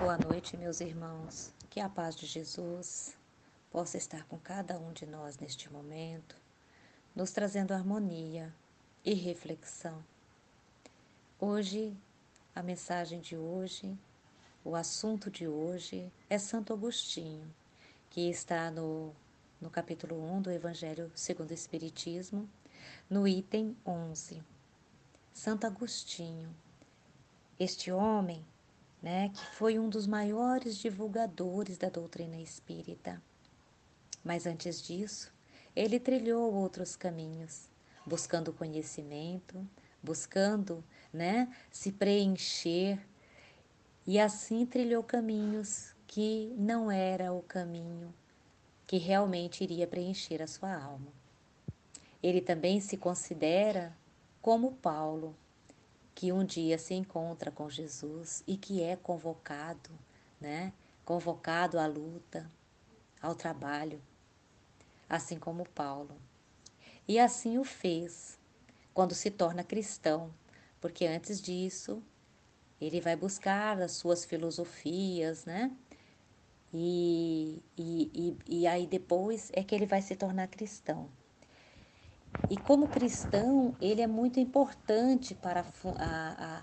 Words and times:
Boa 0.00 0.16
noite, 0.16 0.56
meus 0.56 0.80
irmãos. 0.80 1.52
Que 1.68 1.78
a 1.78 1.86
paz 1.86 2.16
de 2.16 2.24
Jesus 2.24 3.14
possa 3.70 3.98
estar 3.98 4.24
com 4.24 4.38
cada 4.38 4.78
um 4.78 4.94
de 4.94 5.04
nós 5.04 5.36
neste 5.36 5.70
momento, 5.70 6.34
nos 7.14 7.32
trazendo 7.32 7.74
harmonia 7.74 8.50
e 9.04 9.12
reflexão. 9.12 10.02
Hoje, 11.38 11.94
a 12.54 12.62
mensagem 12.62 13.20
de 13.20 13.36
hoje, 13.36 13.94
o 14.64 14.74
assunto 14.74 15.30
de 15.30 15.46
hoje 15.46 16.10
é 16.30 16.38
Santo 16.38 16.72
Agostinho, 16.72 17.54
que 18.08 18.30
está 18.30 18.70
no, 18.70 19.14
no 19.60 19.68
capítulo 19.68 20.18
1 20.32 20.40
do 20.40 20.50
Evangelho 20.50 21.12
segundo 21.14 21.50
o 21.50 21.54
Espiritismo, 21.54 22.48
no 23.08 23.28
item 23.28 23.76
11. 23.84 24.42
Santo 25.30 25.66
Agostinho, 25.66 26.48
este 27.58 27.92
homem 27.92 28.42
né, 29.02 29.30
que 29.30 29.46
foi 29.56 29.78
um 29.78 29.88
dos 29.88 30.06
maiores 30.06 30.76
divulgadores 30.76 31.78
da 31.78 31.88
doutrina 31.88 32.36
espírita. 32.36 33.22
Mas 34.22 34.46
antes 34.46 34.82
disso, 34.82 35.32
ele 35.74 35.98
trilhou 35.98 36.52
outros 36.52 36.96
caminhos, 36.96 37.68
buscando 38.04 38.52
conhecimento, 38.52 39.66
buscando, 40.02 40.84
né, 41.12 41.48
se 41.70 41.92
preencher 41.92 42.98
e 44.06 44.18
assim 44.18 44.66
trilhou 44.66 45.02
caminhos 45.02 45.94
que 46.06 46.54
não 46.58 46.90
era 46.90 47.32
o 47.32 47.42
caminho 47.42 48.12
que 48.86 48.96
realmente 48.96 49.62
iria 49.62 49.86
preencher 49.86 50.42
a 50.42 50.48
sua 50.48 50.74
alma. 50.74 51.12
Ele 52.20 52.40
também 52.40 52.80
se 52.80 52.96
considera 52.96 53.96
como 54.42 54.72
Paulo, 54.72 55.36
que 56.14 56.32
um 56.32 56.44
dia 56.44 56.78
se 56.78 56.94
encontra 56.94 57.50
com 57.50 57.68
Jesus 57.68 58.42
e 58.46 58.56
que 58.56 58.82
é 58.82 58.96
convocado, 58.96 59.90
né? 60.40 60.72
Convocado 61.04 61.78
à 61.78 61.86
luta, 61.86 62.50
ao 63.20 63.34
trabalho, 63.34 64.00
assim 65.08 65.38
como 65.38 65.68
Paulo. 65.68 66.16
E 67.06 67.18
assim 67.18 67.58
o 67.58 67.64
fez 67.64 68.38
quando 68.94 69.14
se 69.14 69.30
torna 69.30 69.64
cristão, 69.64 70.32
porque 70.80 71.06
antes 71.06 71.40
disso 71.40 72.02
ele 72.80 73.00
vai 73.00 73.16
buscar 73.16 73.80
as 73.80 73.92
suas 73.92 74.24
filosofias, 74.24 75.44
né? 75.44 75.70
E, 76.72 77.62
e, 77.76 78.36
e, 78.46 78.60
e 78.60 78.66
aí 78.66 78.86
depois 78.86 79.50
é 79.52 79.62
que 79.62 79.74
ele 79.74 79.86
vai 79.86 80.00
se 80.00 80.14
tornar 80.14 80.46
cristão. 80.48 81.10
E 82.50 82.56
como 82.56 82.88
cristão, 82.88 83.76
ele 83.80 84.02
é 84.02 84.08
muito 84.08 84.40
importante 84.40 85.36
para 85.36 85.60
a, 85.60 86.58
a 86.58 86.62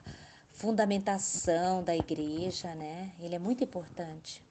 fundamentação 0.49 1.81
da 1.81 1.95
igreja, 1.95 2.75
né? 2.75 3.13
Ele 3.17 3.35
é 3.35 3.39
muito 3.39 3.63
importante, 3.63 4.43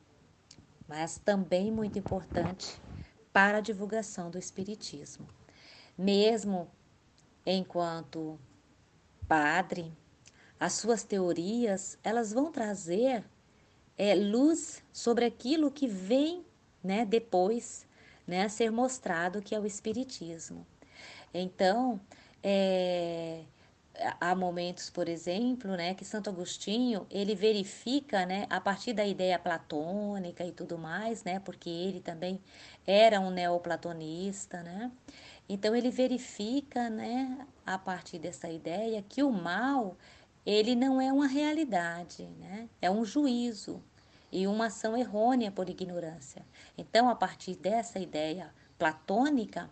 mas 0.88 1.18
também 1.18 1.70
muito 1.70 1.98
importante 1.98 2.80
para 3.34 3.58
a 3.58 3.60
divulgação 3.60 4.30
do 4.30 4.38
Espiritismo. 4.38 5.28
Mesmo 5.98 6.70
enquanto 7.44 8.40
padre, 9.28 9.92
as 10.58 10.72
suas 10.72 11.04
teorias 11.04 11.98
elas 12.02 12.32
vão 12.32 12.50
trazer 12.50 13.22
é, 13.98 14.14
luz 14.14 14.82
sobre 14.90 15.26
aquilo 15.26 15.70
que 15.70 15.86
vem 15.86 16.46
né, 16.82 17.04
depois 17.04 17.86
né, 18.26 18.48
ser 18.48 18.70
mostrado 18.72 19.42
que 19.42 19.54
é 19.54 19.60
o 19.60 19.66
Espiritismo. 19.66 20.66
Então, 21.33 22.00
é, 22.42 23.42
há 24.20 24.34
momentos, 24.34 24.91
por 24.91 25.08
exemplo, 25.08 25.77
né, 25.77 25.94
que 25.94 26.05
Santo 26.05 26.30
Agostinho 26.30 27.06
ele 27.11 27.34
verifica, 27.34 28.27
né, 28.27 28.47
a 28.50 28.61
partir 28.61 28.92
da 28.92 29.05
ideia 29.05 29.38
platônica 29.38 30.44
e 30.44 30.53
tudo 30.53 30.78
mais, 30.78 31.25
né, 31.25 31.41
porque 31.41 31.70
ele 31.70 32.00
também 32.00 32.41
era 32.86 33.20
um 33.20 33.30
neoplatonista, 33.30 34.62
né. 34.62 34.91
Então 35.48 35.75
ele 35.75 35.91
verifica, 35.91 36.91
né, 36.91 37.47
a 37.65 37.78
partir 37.78 38.19
dessa 38.19 38.49
ideia 38.49 39.03
que 39.09 39.22
o 39.22 39.31
mal 39.31 39.97
ele 40.44 40.75
não 40.75 41.00
é 41.00 41.12
uma 41.12 41.26
realidade, 41.26 42.25
né, 42.38 42.69
é 42.81 42.91
um 42.91 43.04
juízo 43.04 43.82
e 44.31 44.47
uma 44.47 44.66
ação 44.66 44.97
errônea 44.97 45.50
por 45.50 45.69
ignorância. 45.69 46.44
Então, 46.76 47.09
a 47.09 47.15
partir 47.15 47.56
dessa 47.56 47.99
ideia 47.99 48.53
platônica, 48.78 49.70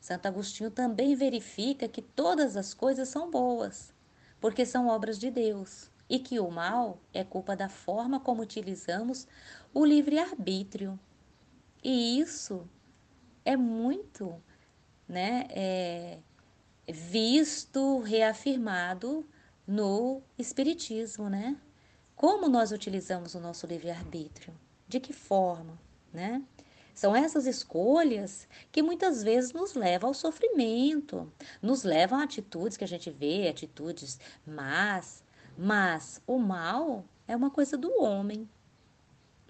Santo 0.00 0.26
Agostinho 0.26 0.70
também 0.70 1.14
verifica 1.14 1.86
que 1.86 2.00
todas 2.00 2.56
as 2.56 2.72
coisas 2.72 3.08
são 3.08 3.30
boas, 3.30 3.92
porque 4.40 4.64
são 4.64 4.88
obras 4.88 5.18
de 5.18 5.30
Deus, 5.30 5.90
e 6.08 6.18
que 6.18 6.40
o 6.40 6.50
mal 6.50 6.98
é 7.12 7.22
culpa 7.22 7.54
da 7.54 7.68
forma 7.68 8.18
como 8.18 8.42
utilizamos 8.42 9.28
o 9.72 9.84
livre-arbítrio. 9.84 10.98
E 11.84 12.18
isso 12.18 12.66
é 13.44 13.56
muito 13.56 14.42
né, 15.06 15.46
é, 15.50 16.18
visto, 16.88 18.00
reafirmado 18.00 19.26
no 19.66 20.22
Espiritismo, 20.38 21.28
né? 21.28 21.56
Como 22.16 22.48
nós 22.48 22.72
utilizamos 22.72 23.34
o 23.34 23.40
nosso 23.40 23.66
livre-arbítrio? 23.66 24.52
De 24.88 24.98
que 24.98 25.12
forma, 25.12 25.78
né? 26.12 26.42
São 27.00 27.16
essas 27.16 27.46
escolhas 27.46 28.46
que 28.70 28.82
muitas 28.82 29.22
vezes 29.22 29.54
nos 29.54 29.72
levam 29.72 30.08
ao 30.10 30.14
sofrimento, 30.14 31.32
nos 31.62 31.82
levam 31.82 32.18
a 32.18 32.24
atitudes 32.24 32.76
que 32.76 32.84
a 32.84 32.86
gente 32.86 33.10
vê, 33.10 33.48
atitudes 33.48 34.20
más, 34.46 35.24
mas 35.56 36.20
o 36.26 36.36
mal 36.36 37.02
é 37.26 37.34
uma 37.34 37.50
coisa 37.50 37.78
do 37.78 37.90
homem, 38.02 38.46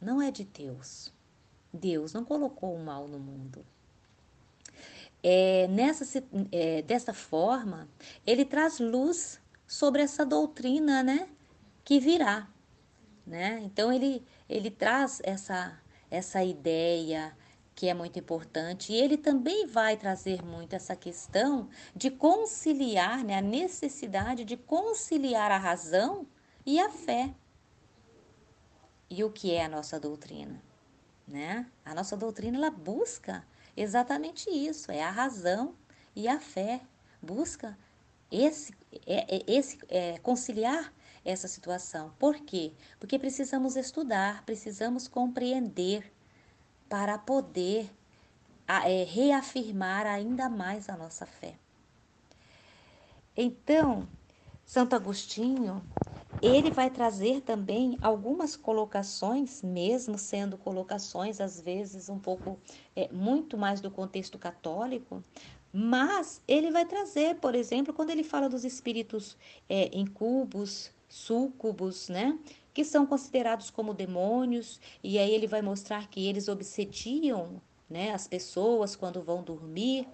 não 0.01 0.23
é 0.23 0.31
de 0.31 0.45
Deus. 0.45 1.13
Deus 1.73 2.13
não 2.13 2.25
colocou 2.25 2.73
o 2.73 2.85
mal 2.85 3.09
no 3.09 3.19
mundo. 3.19 3.67
É, 5.21 5.67
nessa, 5.67 6.23
é, 6.53 6.83
dessa 6.83 7.13
forma, 7.13 7.89
ele 8.25 8.45
traz 8.45 8.79
luz 8.79 9.41
sobre 9.67 10.03
essa 10.03 10.25
doutrina 10.25 11.03
né, 11.03 11.29
que 11.83 11.99
virá. 11.99 12.49
Né? 13.27 13.61
Então, 13.65 13.93
ele, 13.93 14.25
ele 14.49 14.71
traz 14.71 15.21
essa 15.25 15.77
essa 16.11 16.43
ideia 16.43 17.33
que 17.81 17.89
é 17.89 17.95
muito 17.95 18.19
importante. 18.19 18.93
E 18.93 18.97
ele 18.97 19.17
também 19.17 19.67
vai 19.67 19.97
trazer 19.97 20.45
muito 20.45 20.75
essa 20.75 20.95
questão 20.95 21.67
de 21.97 22.11
conciliar, 22.11 23.25
né, 23.25 23.39
a 23.39 23.41
necessidade 23.41 24.45
de 24.45 24.55
conciliar 24.55 25.51
a 25.51 25.57
razão 25.57 26.27
e 26.67 26.79
a 26.79 26.91
fé. 26.91 27.35
E 29.09 29.25
o 29.25 29.31
que 29.31 29.55
é 29.55 29.65
a 29.65 29.69
nossa 29.69 29.99
doutrina? 29.99 30.63
Né? 31.27 31.67
A 31.83 31.95
nossa 31.95 32.19
doutrina 32.19 32.59
ela 32.59 32.71
busca 32.71 33.47
exatamente 33.75 34.51
isso, 34.51 34.93
é 34.93 35.03
a 35.03 35.11
razão 35.11 35.75
e 36.15 36.29
a 36.29 36.39
fé. 36.39 36.83
Busca 37.23 37.79
esse, 38.31 38.75
é, 39.07 39.37
é, 39.37 39.45
esse 39.47 39.79
é, 39.89 40.19
conciliar 40.19 40.93
essa 41.25 41.49
situação. 41.49 42.13
Por 42.19 42.41
quê? 42.41 42.75
Porque 42.99 43.19
precisamos 43.19 43.75
estudar, 43.75 44.45
precisamos 44.45 45.09
compreender 45.09 46.13
para 46.91 47.17
poder 47.17 47.89
é, 48.67 49.05
reafirmar 49.05 50.07
ainda 50.07 50.49
mais 50.49 50.89
a 50.91 50.97
nossa 50.97 51.25
fé. 51.25 51.55
Então, 53.37 54.09
Santo 54.67 54.95
Agostinho, 54.97 55.83
ele 56.43 56.71
vai 56.71 56.91
trazer 56.91 57.43
também 57.43 57.97
algumas 58.03 58.57
colocações, 58.57 59.63
mesmo 59.63 60.19
sendo 60.19 60.59
colocações 60.59 61.41
às 61.41 61.61
vezes 61.61 62.09
um 62.09 62.19
pouco 62.19 62.59
é, 62.97 63.09
muito 63.13 63.57
mais 63.57 63.81
do 63.81 63.91
contexto 63.91 64.37
católico, 64.37 65.23
mas 65.73 66.43
ele 66.49 66.73
vai 66.73 66.85
trazer, 66.85 67.37
por 67.37 67.55
exemplo, 67.55 67.95
quando 67.95 68.11
ele 68.11 68.25
fala 68.25 68.49
dos 68.49 68.65
espíritos 68.65 69.37
é, 69.69 69.97
incubos, 69.97 70.91
súcubos, 71.09 72.09
né? 72.09 72.37
Que 72.73 72.85
são 72.85 73.05
considerados 73.07 73.71
como 73.71 73.93
demônios, 73.93 74.81
e 75.03 75.19
aí 75.19 75.33
ele 75.33 75.47
vai 75.47 75.63
mostrar 75.63 76.09
que 76.09 76.27
eles 76.27 76.49
obsediam 76.49 77.61
né, 77.89 78.13
as 78.13 78.29
pessoas 78.29 78.95
quando 78.95 79.23
vão 79.23 79.43
dormir. 79.43 80.07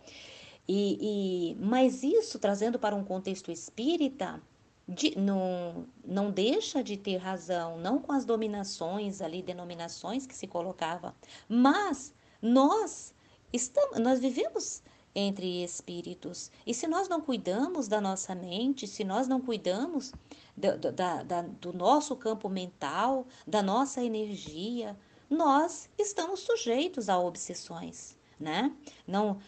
E, 0.69 0.99
e 1.01 1.55
mas 1.61 2.03
isso 2.03 2.39
trazendo 2.39 2.79
para 2.79 2.97
um 2.97 3.05
contexto 3.05 3.53
espírita 3.53 4.43
de, 4.89 5.19
não, 5.19 5.87
não 6.05 6.31
deixa 6.31 6.83
de 6.83 6.97
ter 6.97 7.17
razão, 7.17 7.79
não 7.79 7.99
com 7.99 8.13
as 8.13 8.25
dominações 8.25 9.21
ali, 9.21 9.43
denominações 9.43 10.27
que 10.27 10.35
se 10.35 10.47
colocava, 10.47 11.15
mas 11.49 12.15
nós 12.41 13.15
estamos, 13.53 13.99
nós 13.99 14.21
vivemos 14.21 14.83
entre 15.19 15.65
espíritos. 15.65 16.51
E 16.67 16.75
se 16.75 16.87
nós 16.87 17.09
não 17.09 17.23
cuidamos 17.23 17.89
da 17.89 18.03
nossa 18.03 18.35
mente, 18.35 18.87
se 18.87 19.03
nós 19.03 19.27
não 19.27 19.41
cuidamos 19.41 20.13
do, 20.55 20.93
da, 20.93 21.23
da, 21.23 21.43
do 21.43 21.73
nosso 21.73 22.15
campo 22.15 22.51
mental, 22.51 23.27
da 23.47 23.63
nossa 23.63 24.05
energia, 24.05 24.95
nós 25.31 25.89
estamos 25.99 26.41
sujeitos 26.41 27.09
a 27.09 27.19
obsessões. 27.19 28.15
né? 28.39 28.77
Não, 29.07 29.39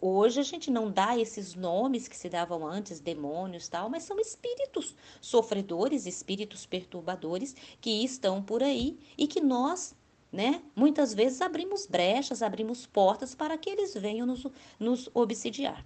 hoje 0.00 0.38
a 0.38 0.44
gente 0.44 0.70
não 0.70 0.88
dá 0.88 1.18
esses 1.18 1.56
nomes 1.56 2.06
que 2.06 2.16
se 2.16 2.28
davam 2.28 2.64
antes, 2.64 3.00
demônios 3.00 3.68
tal, 3.68 3.90
mas 3.90 4.04
são 4.04 4.20
espíritos 4.20 4.94
sofredores, 5.20 6.06
espíritos 6.06 6.64
perturbadores 6.64 7.56
que 7.80 8.04
estão 8.04 8.40
por 8.40 8.62
aí 8.62 8.96
e 9.18 9.26
que 9.26 9.40
nós, 9.40 9.92
né, 10.36 10.62
muitas 10.76 11.14
vezes 11.14 11.40
abrimos 11.40 11.86
brechas, 11.86 12.42
abrimos 12.42 12.84
portas 12.84 13.34
para 13.34 13.56
que 13.56 13.70
eles 13.70 13.94
venham 13.94 14.26
nos, 14.26 14.46
nos 14.78 15.08
obsidiar. 15.14 15.82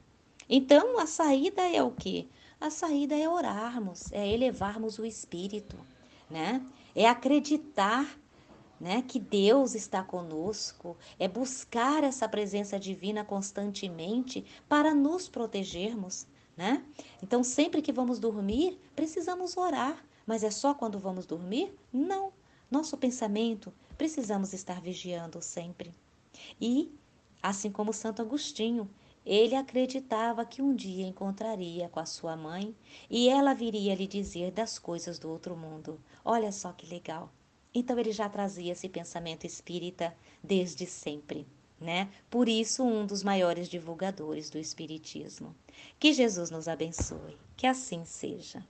Então, 0.48 0.98
a 0.98 1.06
saída 1.06 1.62
é 1.62 1.80
o 1.80 1.92
que? 1.92 2.28
A 2.60 2.68
saída 2.68 3.16
é 3.16 3.28
orarmos, 3.28 4.10
é 4.10 4.26
elevarmos 4.28 4.98
o 4.98 5.04
espírito, 5.06 5.76
né? 6.28 6.66
É 6.96 7.08
acreditar 7.08 8.18
né? 8.80 9.02
Que 9.06 9.20
Deus 9.20 9.74
está 9.74 10.02
conosco, 10.02 10.96
é 11.18 11.28
buscar 11.28 12.02
essa 12.02 12.26
presença 12.26 12.80
divina 12.80 13.22
constantemente 13.22 14.44
para 14.66 14.94
nos 14.94 15.28
protegermos, 15.28 16.26
né? 16.56 16.82
Então, 17.22 17.44
sempre 17.44 17.82
que 17.82 17.92
vamos 17.92 18.18
dormir, 18.18 18.80
precisamos 18.96 19.56
orar, 19.56 20.02
mas 20.26 20.42
é 20.42 20.50
só 20.50 20.72
quando 20.72 20.98
vamos 20.98 21.26
dormir? 21.26 21.72
Não. 21.92 22.32
Nosso 22.70 22.96
pensamento, 22.96 23.72
precisamos 24.00 24.54
estar 24.54 24.80
vigiando 24.80 25.42
sempre. 25.42 25.94
E, 26.58 26.90
assim 27.42 27.70
como 27.70 27.92
Santo 27.92 28.22
Agostinho, 28.22 28.88
ele 29.26 29.54
acreditava 29.54 30.42
que 30.42 30.62
um 30.62 30.74
dia 30.74 31.06
encontraria 31.06 31.86
com 31.90 32.00
a 32.00 32.06
sua 32.06 32.34
mãe 32.34 32.74
e 33.10 33.28
ela 33.28 33.52
viria 33.52 33.94
lhe 33.94 34.06
dizer 34.06 34.52
das 34.52 34.78
coisas 34.78 35.18
do 35.18 35.28
outro 35.28 35.54
mundo. 35.54 36.00
Olha 36.24 36.50
só 36.50 36.72
que 36.72 36.86
legal. 36.86 37.30
Então 37.74 37.98
ele 37.98 38.10
já 38.10 38.26
trazia 38.26 38.72
esse 38.72 38.88
pensamento 38.88 39.44
espírita 39.44 40.16
desde 40.42 40.86
sempre, 40.86 41.46
né? 41.78 42.08
Por 42.30 42.48
isso, 42.48 42.82
um 42.82 43.04
dos 43.04 43.22
maiores 43.22 43.68
divulgadores 43.68 44.48
do 44.48 44.56
espiritismo. 44.56 45.54
Que 45.98 46.14
Jesus 46.14 46.50
nos 46.50 46.68
abençoe. 46.68 47.36
Que 47.54 47.66
assim 47.66 48.06
seja. 48.06 48.64